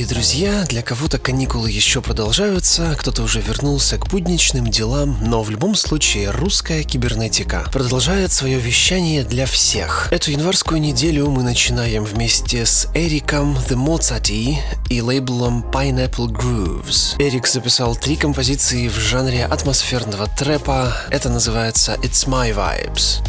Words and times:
Дорогие 0.00 0.06
друзья. 0.06 0.64
Для 0.68 0.82
кого-то 0.82 1.18
каникулы 1.18 1.70
еще 1.70 2.00
продолжаются, 2.00 2.94
кто-то 2.98 3.22
уже 3.22 3.40
вернулся 3.40 3.98
к 3.98 4.08
будничным 4.08 4.70
делам, 4.70 5.18
но 5.20 5.42
в 5.42 5.50
любом 5.50 5.74
случае 5.74 6.30
русская 6.30 6.82
кибернетика 6.84 7.68
продолжает 7.72 8.32
свое 8.32 8.58
вещание 8.58 9.24
для 9.24 9.46
всех. 9.46 10.08
Эту 10.10 10.30
январскую 10.30 10.80
неделю 10.80 11.28
мы 11.30 11.42
начинаем 11.42 12.04
вместе 12.04 12.64
с 12.64 12.88
Эриком 12.94 13.56
The 13.68 13.76
Mozarty 13.76 14.56
и 14.88 15.02
лейблом 15.02 15.64
Pineapple 15.70 16.28
Grooves. 16.28 17.16
Эрик 17.18 17.46
записал 17.46 17.94
три 17.96 18.16
композиции 18.16 18.88
в 18.88 18.98
жанре 18.98 19.44
атмосферного 19.44 20.26
трэпа. 20.28 20.96
Это 21.10 21.28
называется 21.28 21.96
It's 22.02 22.26
My 22.26 22.54
Vibes. 22.54 23.22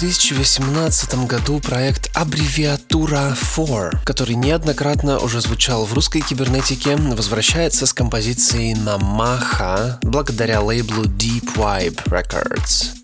2018 0.00 1.26
году 1.26 1.60
проект 1.60 2.10
Аббревиатура 2.16 3.36
4, 3.38 4.00
который 4.06 4.34
неоднократно 4.34 5.18
уже 5.18 5.42
звучал 5.42 5.84
в 5.84 5.92
русской 5.92 6.22
кибернетике, 6.22 6.96
возвращается 6.96 7.84
с 7.84 7.92
композицией 7.92 8.72
на 8.72 8.96
Маха 8.96 9.98
благодаря 10.02 10.62
лейблу 10.62 11.04
Deep 11.04 11.54
Vibe 11.54 12.02
Records. 12.06 12.99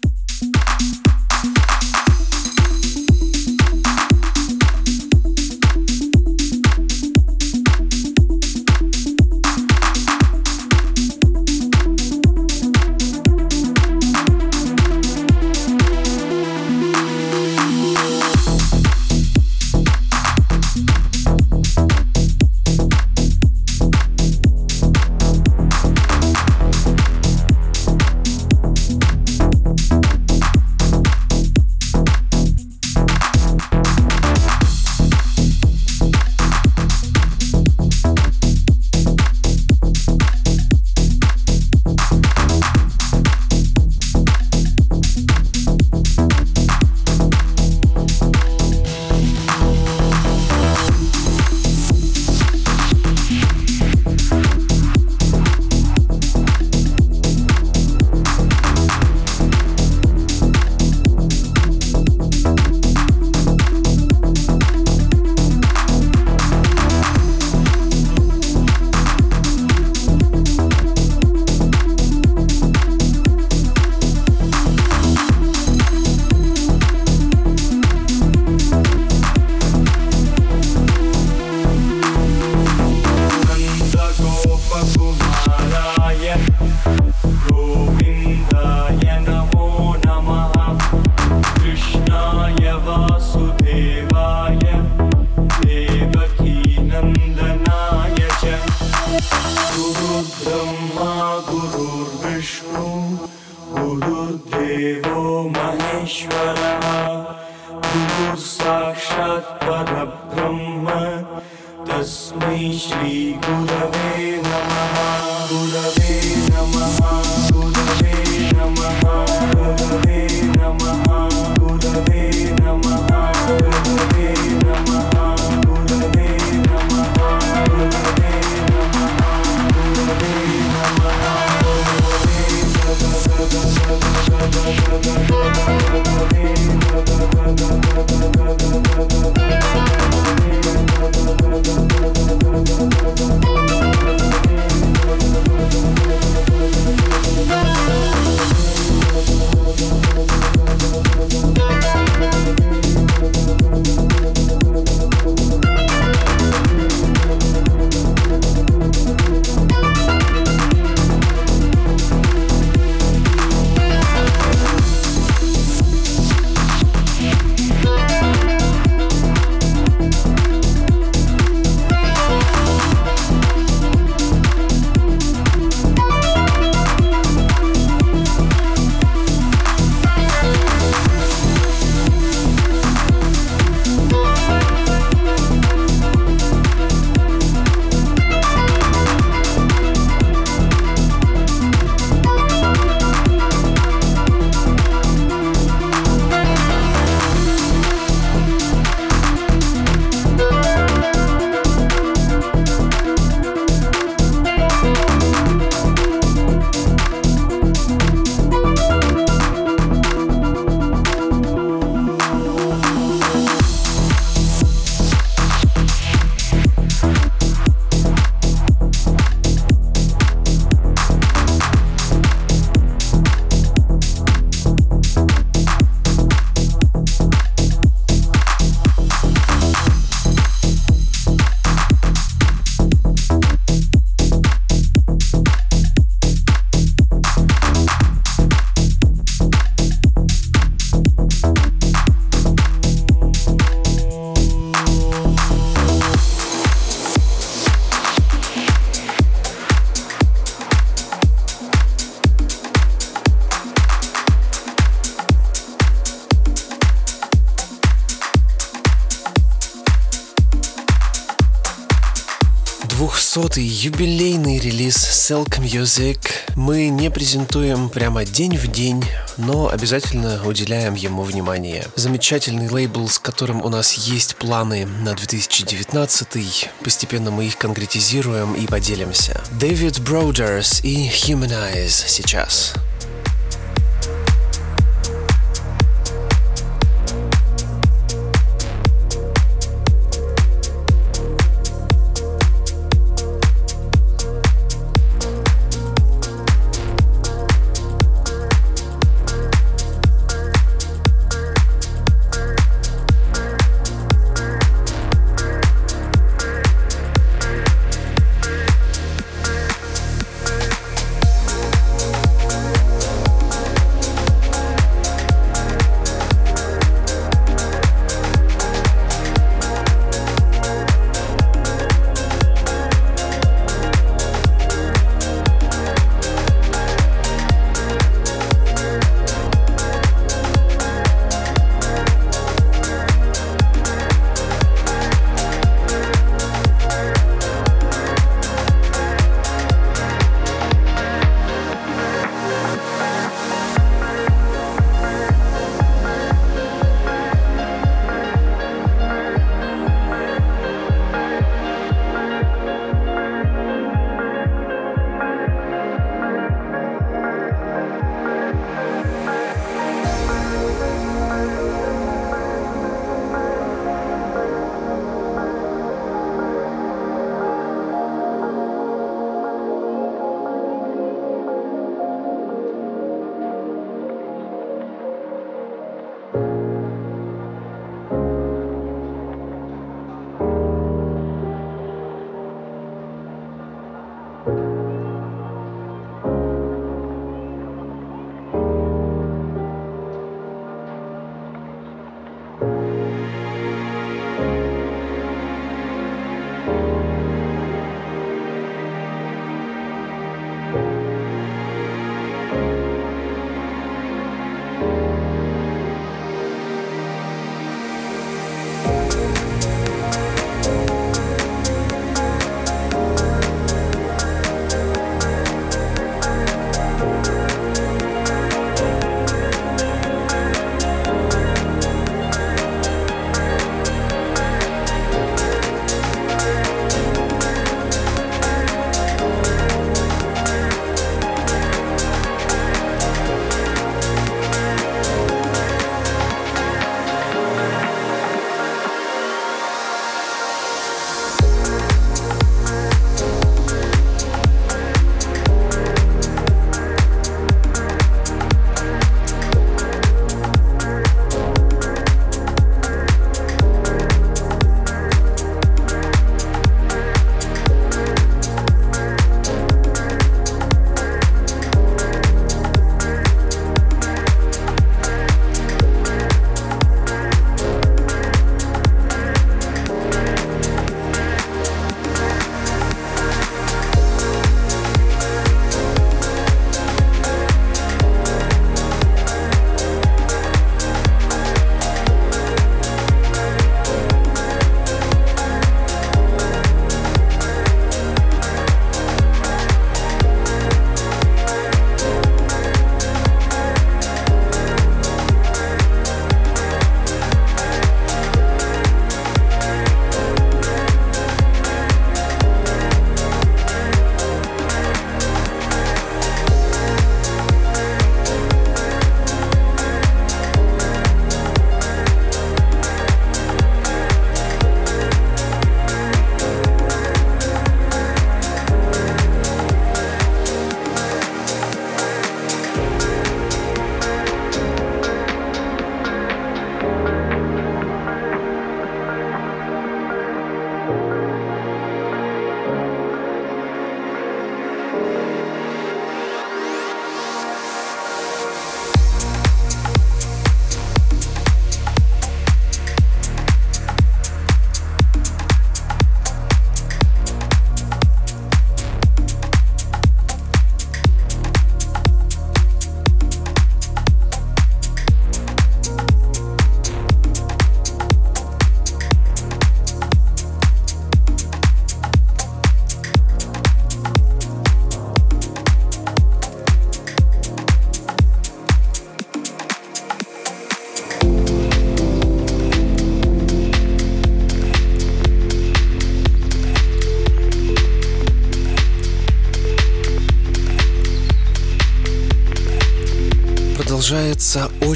200-й 263.56 263.86
юбилейный 263.86 264.58
релиз 264.58 264.96
Silk 264.96 265.58
Music 265.60 266.18
мы 266.56 266.88
не 266.88 267.10
презентуем 267.10 267.88
прямо 267.88 268.24
день 268.24 268.56
в 268.56 268.66
день, 268.66 269.02
но 269.38 269.68
обязательно 269.68 270.42
уделяем 270.44 270.94
ему 270.94 271.22
внимание. 271.22 271.86
Замечательный 271.94 272.68
лейбл, 272.68 273.08
с 273.08 273.18
которым 273.18 273.64
у 273.64 273.70
нас 273.70 273.94
есть 273.94 274.36
планы 274.36 274.86
на 274.86 275.14
2019 275.14 276.68
постепенно 276.82 277.30
мы 277.30 277.46
их 277.46 277.56
конкретизируем 277.56 278.54
и 278.54 278.66
поделимся. 278.66 279.42
Дэвид 279.52 280.00
Бродерс 280.00 280.80
и 280.84 281.08
Humanize 281.08 282.04
сейчас. 282.06 282.74
продолжается 282.74 282.85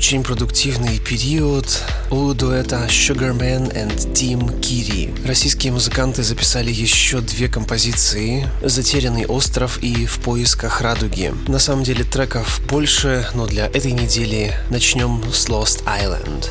очень 0.01 0.23
продуктивный 0.23 0.99
период 0.99 1.67
у 2.11 2.33
дуэта 2.33 2.87
Sugarman 2.89 3.71
and 3.71 4.15
Team 4.15 4.59
Kiri. 4.61 5.15
Российские 5.29 5.75
музыканты 5.75 6.23
записали 6.23 6.71
еще 6.71 7.21
две 7.21 7.49
композиции 7.49 8.49
«Затерянный 8.63 9.27
остров» 9.27 9.79
и 9.83 10.07
«В 10.07 10.21
поисках 10.21 10.81
радуги». 10.81 11.35
На 11.49 11.59
самом 11.59 11.85
деле 11.85 12.03
треков 12.05 12.63
больше, 12.67 13.29
но 13.35 13.45
для 13.45 13.67
этой 13.67 13.93
недели 13.93 14.55
начнем 14.71 15.23
с 15.35 15.49
Lost 15.51 15.85
Island. 15.85 16.49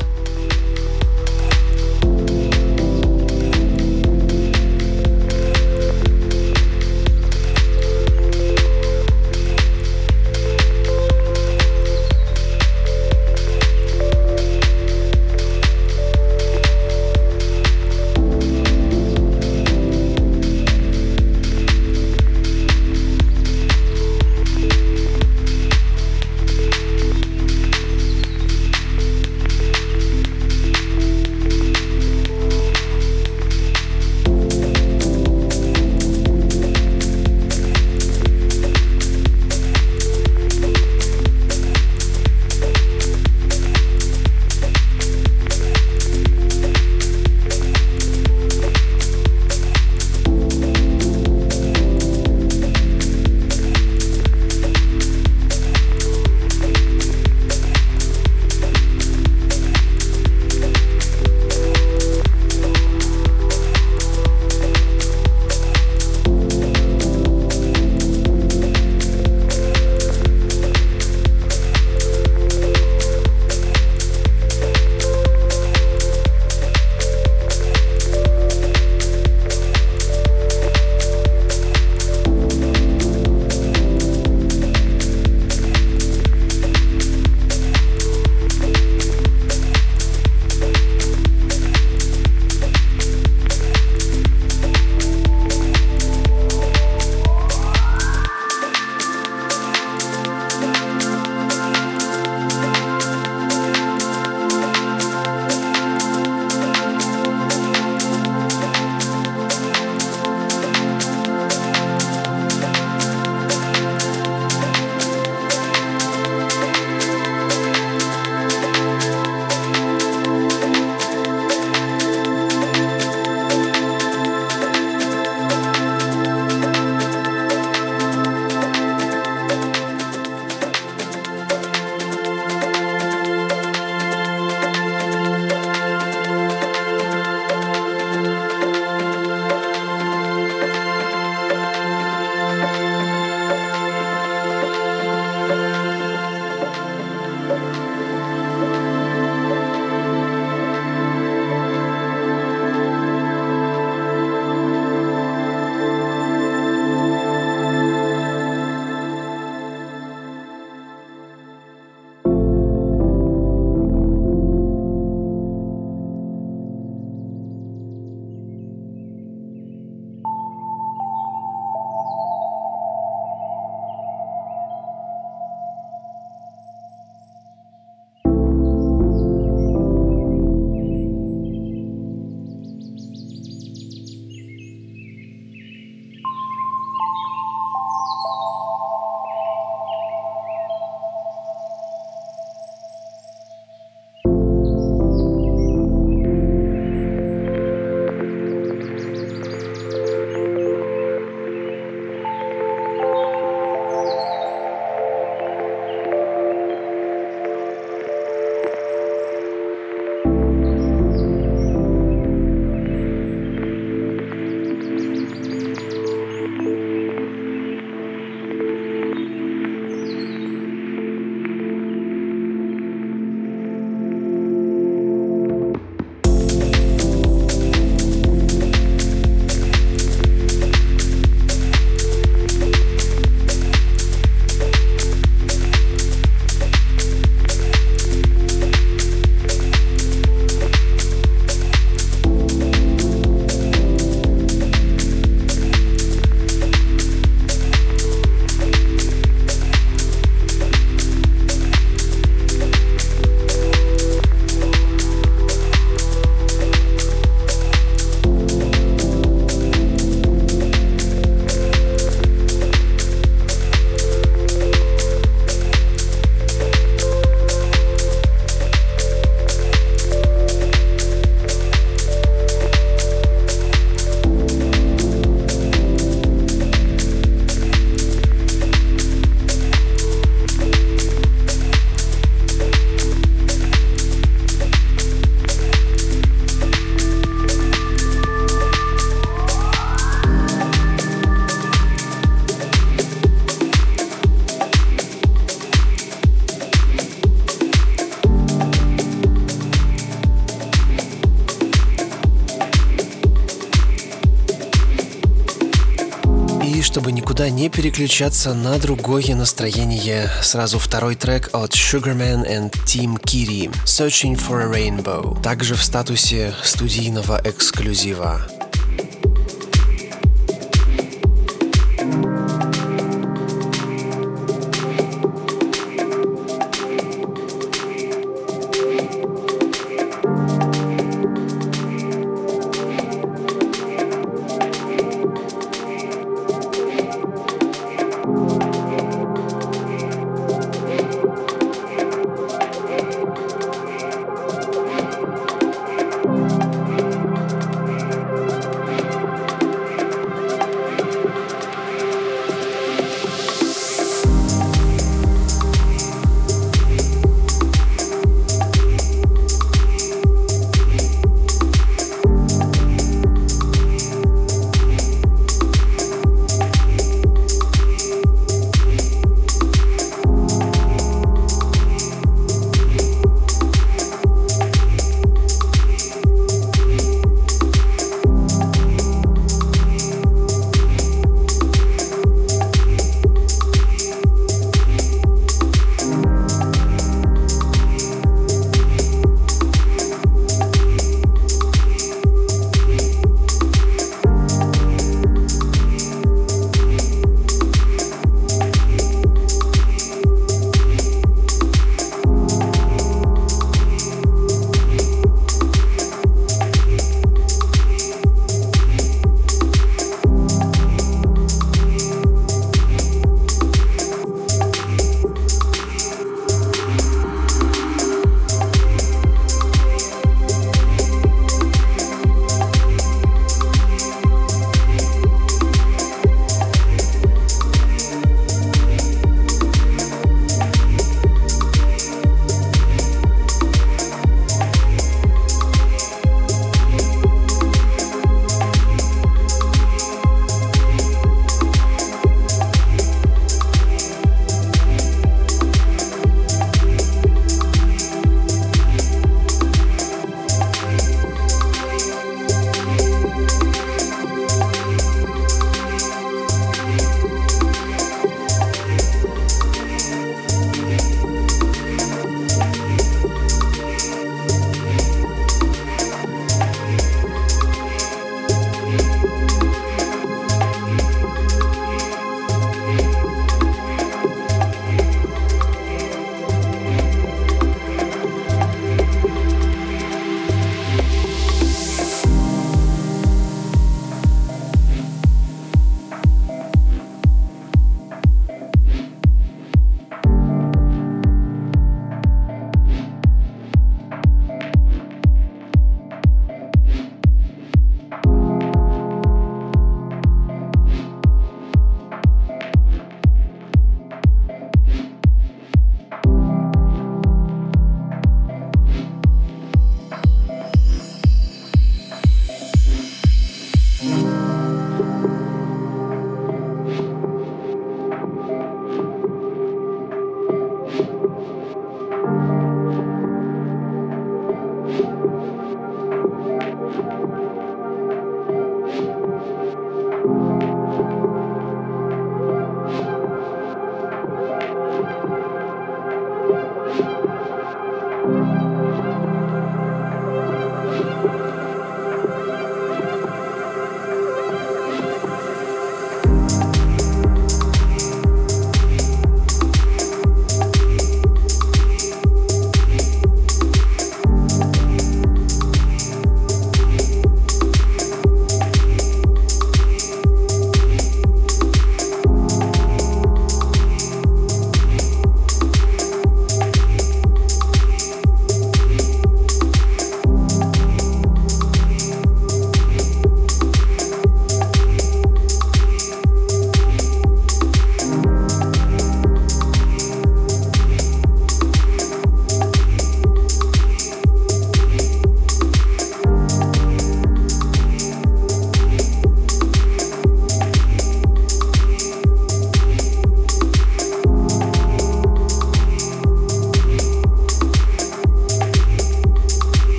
Не 307.60 307.68
переключаться 307.68 308.54
на 308.54 308.78
другое 308.78 309.34
настроение, 309.34 310.30
сразу 310.40 310.78
второй 310.78 311.14
трек 311.14 311.50
от 311.52 311.72
Sugarman 311.72 312.48
and 312.48 312.70
Team 312.86 313.22
Kitty 313.22 313.70
Searching 313.84 314.34
for 314.34 314.62
a 314.62 314.66
Rainbow, 314.66 315.38
также 315.42 315.74
в 315.74 315.84
статусе 315.84 316.54
студийного 316.64 317.38
эксклюзива. 317.44 318.59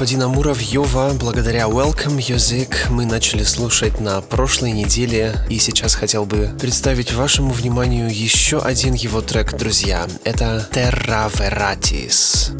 Господина 0.00 0.28
Муравьева 0.28 1.12
благодаря 1.20 1.64
Welcome 1.64 2.16
Music 2.16 2.74
мы 2.88 3.04
начали 3.04 3.42
слушать 3.42 4.00
на 4.00 4.22
прошлой 4.22 4.72
неделе, 4.72 5.34
и 5.50 5.58
сейчас 5.58 5.94
хотел 5.94 6.24
бы 6.24 6.50
представить 6.58 7.12
вашему 7.12 7.50
вниманию 7.50 8.08
еще 8.08 8.60
один 8.60 8.94
его 8.94 9.20
трек, 9.20 9.54
друзья. 9.58 10.06
Это 10.24 10.66
Terra 10.72 11.30
Veratis. 11.30 12.50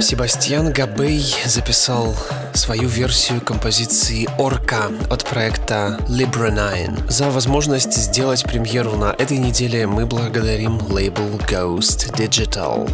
Себастьян 0.00 0.72
Габей 0.72 1.22
записал 1.44 2.14
свою 2.54 2.88
версию 2.88 3.40
композиции 3.40 4.28
«Орка» 4.38 4.90
от 5.10 5.24
проекта 5.24 5.98
Libra 6.08 6.50
9. 6.50 7.10
За 7.10 7.30
возможность 7.30 7.94
сделать 7.94 8.42
премьеру 8.44 8.96
на 8.96 9.12
этой 9.18 9.38
неделе 9.38 9.86
мы 9.86 10.06
благодарим 10.06 10.78
лейбл 10.90 11.38
Ghost 11.46 12.12
Digital. 12.16 12.88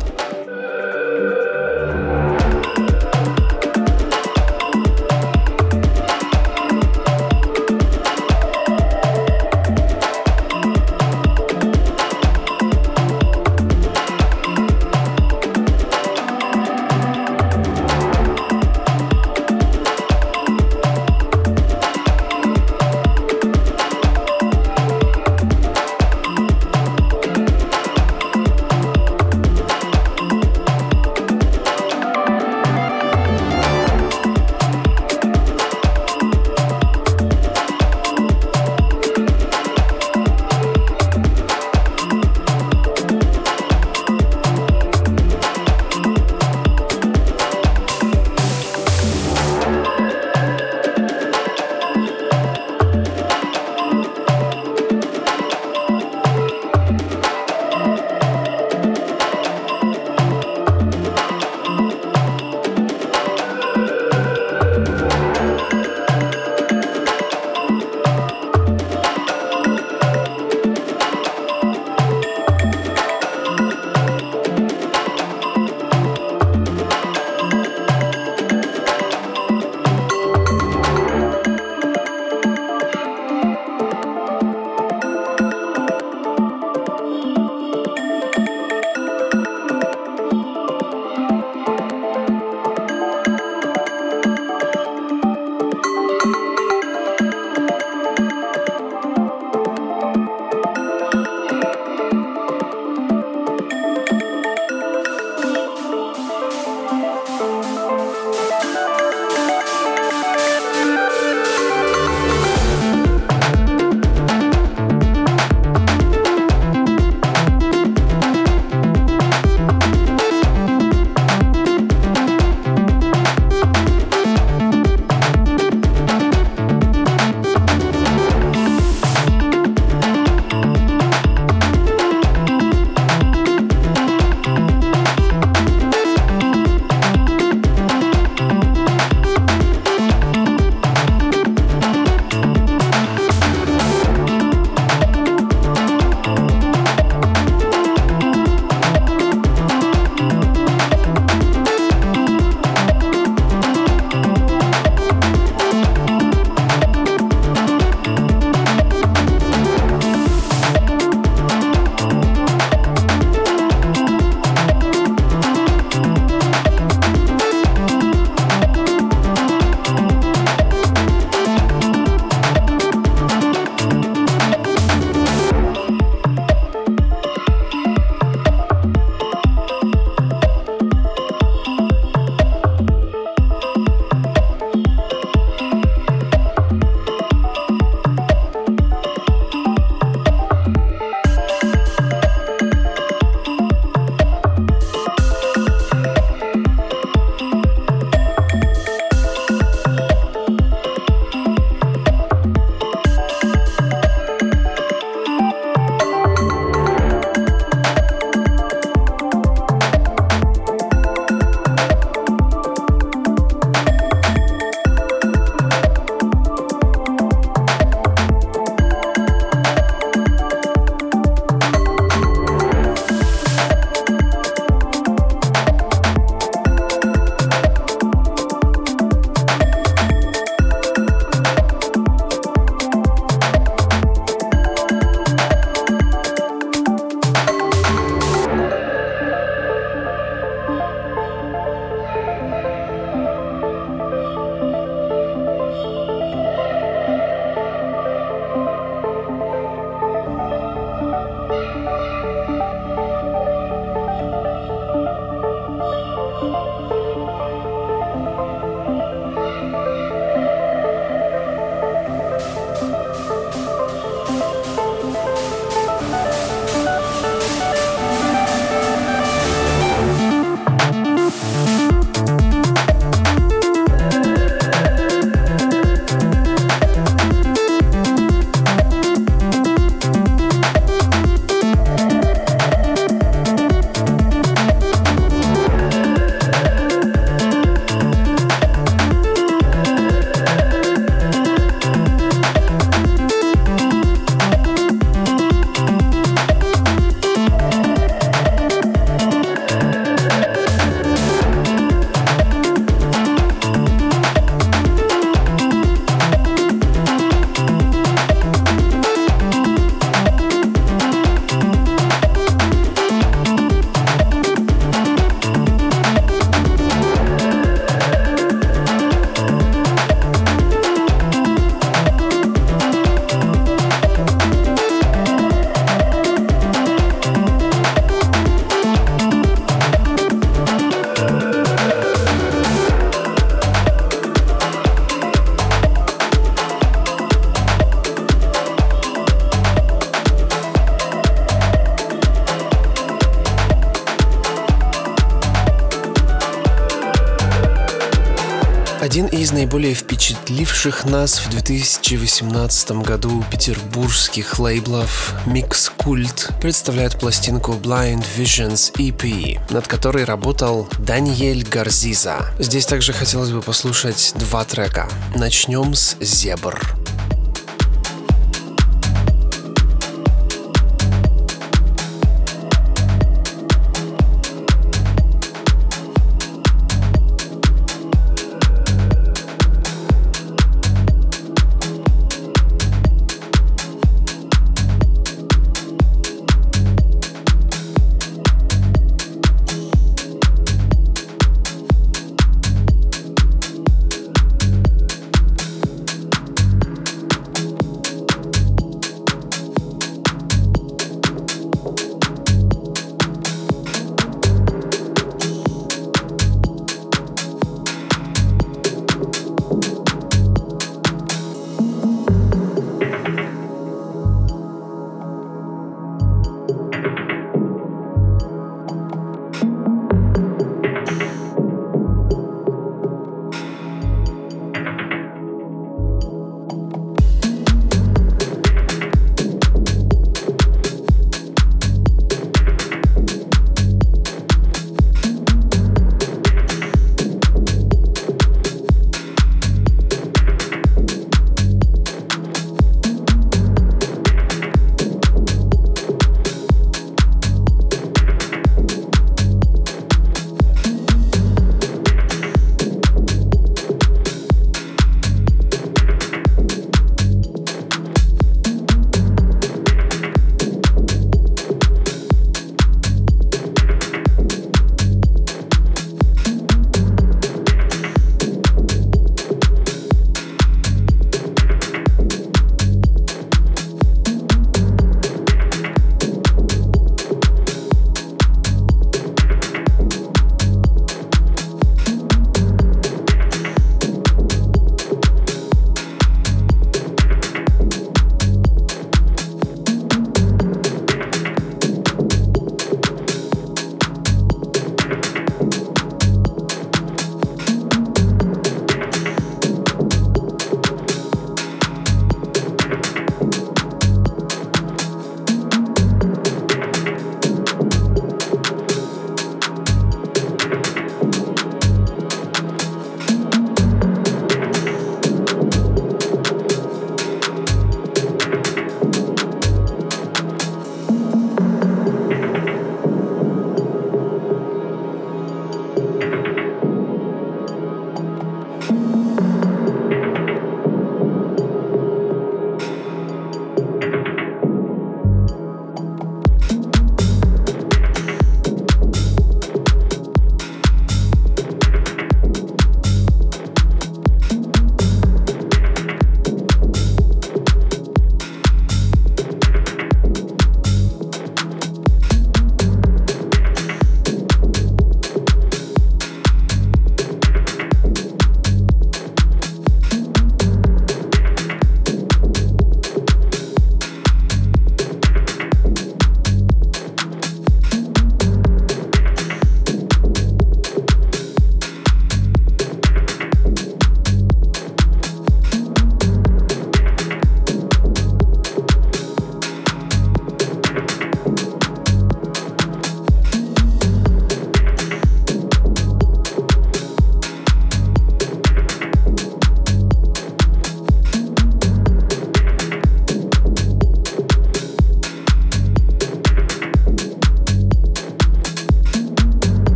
Наиболее 349.56 349.94
впечатливших 349.94 351.06
нас 351.06 351.38
в 351.38 351.48
2018 351.48 352.90
году 353.00 353.42
петербургских 353.50 354.58
лейблов 354.58 355.32
Mix 355.46 355.90
Cult 355.96 356.60
представляет 356.60 357.18
пластинку 357.18 357.72
Blind 357.72 358.22
Visions 358.36 358.92
EP, 358.98 359.58
над 359.72 359.88
которой 359.88 360.24
работал 360.24 360.90
Даниэль 360.98 361.66
Гарзиза. 361.66 362.52
Здесь 362.58 362.84
также 362.84 363.14
хотелось 363.14 363.50
бы 363.50 363.62
послушать 363.62 364.34
два 364.36 364.62
трека. 364.66 365.08
Начнем 365.34 365.94
с 365.94 366.18
«Зебр». 366.20 366.95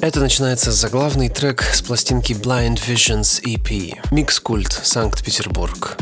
Это 0.00 0.20
начинается 0.20 0.70
заглавный 0.70 1.28
трек 1.28 1.60
с 1.60 1.82
пластинки 1.82 2.32
Blind 2.32 2.76
Visions 2.76 3.42
EP. 3.42 3.98
Микс 4.12 4.38
Культ, 4.38 4.70
Санкт-Петербург. 4.72 5.96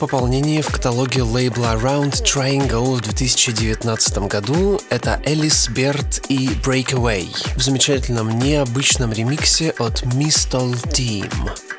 Пополнение 0.00 0.62
в 0.62 0.68
каталоге 0.68 1.22
лейбла 1.22 1.74
Round 1.74 2.22
Triangle 2.24 2.94
в 2.94 3.02
2019 3.02 4.28
году— 4.28 4.80
это 4.90 5.20
Элис 5.26 5.68
Берт 5.68 6.22
и 6.28 6.48
Breakaway 6.48 7.28
в 7.54 7.62
замечательном 7.62 8.38
необычном 8.38 9.12
ремиксе 9.12 9.74
от 9.78 10.02
Mistol 10.04 10.72
Team. 10.86 11.69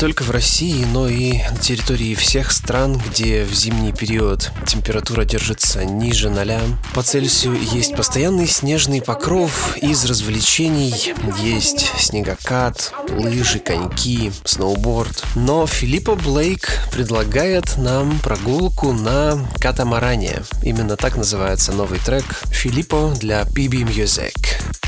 Только 0.00 0.22
в 0.22 0.30
России, 0.30 0.86
но 0.94 1.08
и 1.08 1.42
на 1.50 1.58
территории 1.58 2.14
всех 2.14 2.52
стран, 2.52 2.96
где 2.96 3.44
в 3.44 3.52
зимний 3.52 3.92
период 3.92 4.50
температура 4.66 5.26
держится 5.26 5.84
ниже 5.84 6.30
ноля. 6.30 6.62
По 6.94 7.02
Цельсию 7.02 7.58
есть 7.60 7.94
постоянный 7.94 8.46
снежный 8.46 9.02
покров 9.02 9.76
из 9.76 10.06
развлечений. 10.06 11.12
Есть 11.42 11.92
снегокат, 11.98 12.94
лыжи, 13.10 13.58
коньки, 13.58 14.32
сноуборд. 14.44 15.22
Но 15.34 15.66
Филиппо 15.66 16.14
Блейк 16.14 16.78
предлагает 16.90 17.76
нам 17.76 18.20
прогулку 18.20 18.94
на 18.94 19.46
катамаране. 19.60 20.42
Именно 20.62 20.96
так 20.96 21.18
называется 21.18 21.72
новый 21.72 21.98
трек 21.98 22.24
Филиппо 22.50 23.14
для 23.20 23.42
PB 23.42 23.82
Music. 23.82 24.79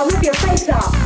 I'll 0.00 0.08
rip 0.08 0.22
your 0.22 0.32
face 0.32 0.66
off. 0.70 0.99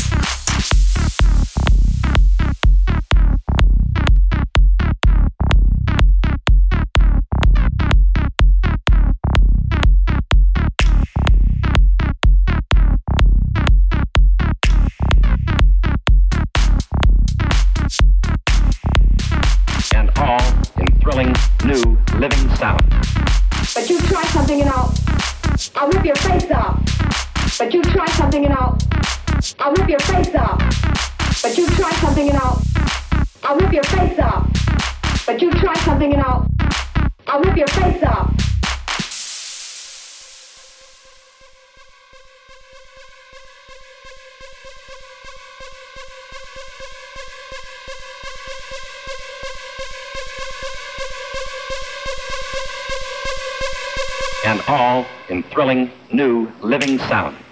living 56.74 56.98
sound. 57.06 57.43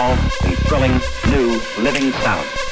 raw 0.00 0.12
and 0.44 0.56
thrilling 0.66 0.98
new 1.30 1.60
living 1.82 2.10
sound. 2.22 2.69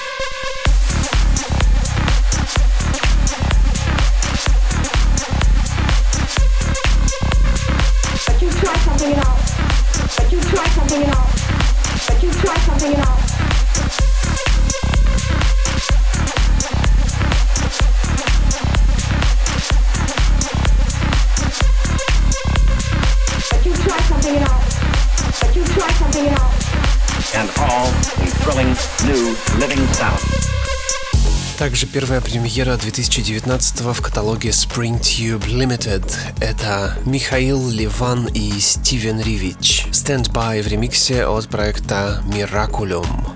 Также 31.58 31.86
первая 31.86 32.20
премьера 32.20 32.76
2019 32.76 33.80
в 33.80 34.00
каталоге 34.00 34.50
Spring 34.50 35.00
Tube 35.00 35.44
Limited. 35.46 36.08
Это 36.40 36.96
Михаил 37.04 37.68
Ливан 37.68 38.28
и 38.28 38.52
Стивен 38.60 39.20
Ривич. 39.20 39.86
Stand 39.90 40.30
By 40.30 40.62
в 40.62 40.68
ремиксе 40.68 41.26
от 41.26 41.48
проекта 41.48 42.22
Miraculum. 42.28 43.27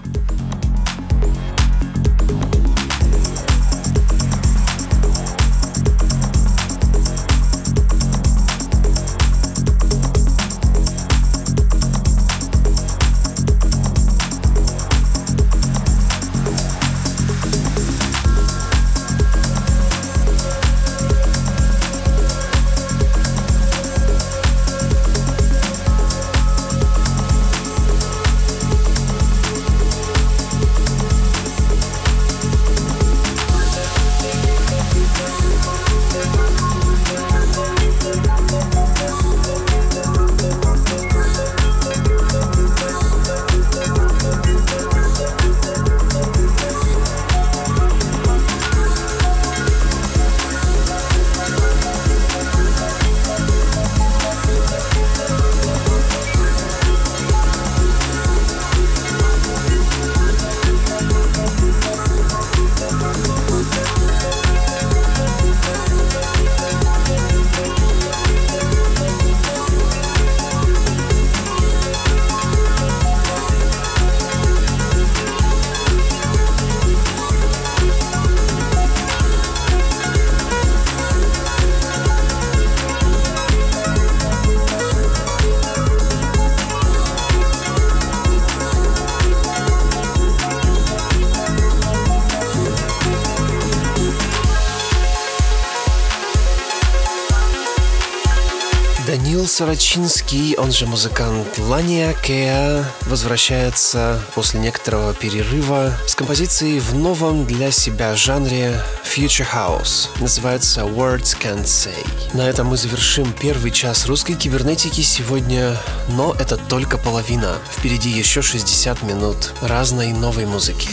Сорочинский, 99.63 100.57
он 100.57 100.73
же 100.73 100.87
музыкант 100.87 101.57
Лания 101.57 102.15
Кеа, 102.15 102.85
возвращается 103.03 104.21
после 104.35 104.59
некоторого 104.59 105.15
перерыва 105.15 105.93
с 106.09 106.17
композицией 106.17 106.81
в 106.81 106.97
новом 106.97 107.47
для 107.47 107.71
себя 107.71 108.17
жанре 108.17 108.83
Future 109.05 109.47
House. 109.55 110.09
Называется 110.19 110.81
Words 110.81 111.37
Can't 111.41 111.67
Say. 111.67 111.95
На 112.35 112.49
этом 112.49 112.67
мы 112.67 112.77
завершим 112.77 113.33
первый 113.35 113.71
час 113.71 114.07
русской 114.07 114.35
кибернетики 114.35 115.01
сегодня, 115.01 115.77
но 116.09 116.35
это 116.41 116.57
только 116.57 116.99
половина. 116.99 117.55
Впереди 117.71 118.11
еще 118.11 118.43
60 118.43 119.05
минут 119.05 119.55
разной 119.63 120.09
новой 120.09 120.45
музыки. 120.45 120.89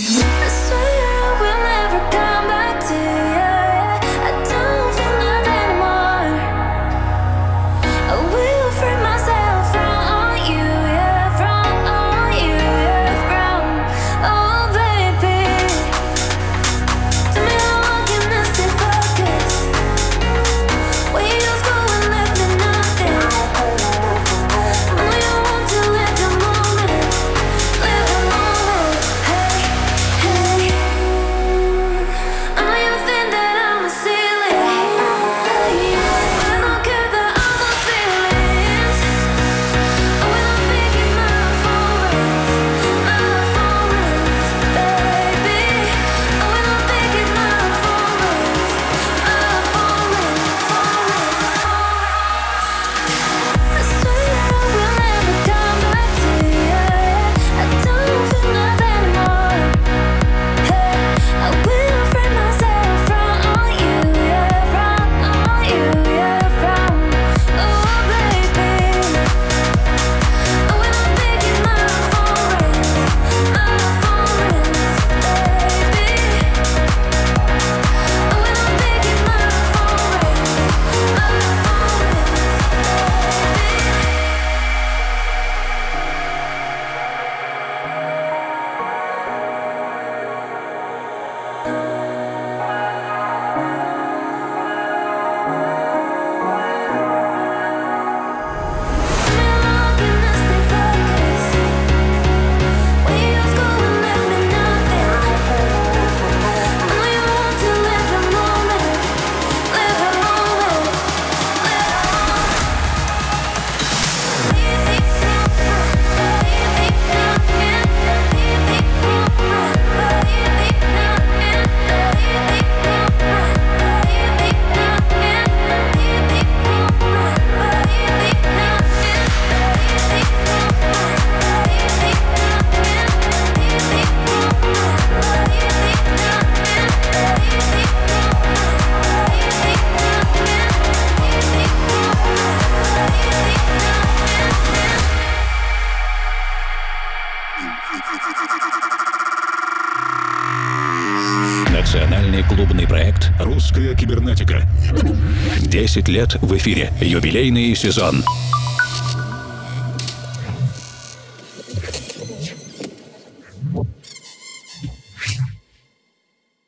Лет 156.10 156.36
в 156.42 156.56
эфире. 156.58 156.92
Юбилейный 157.00 157.76
сезон. 157.76 158.24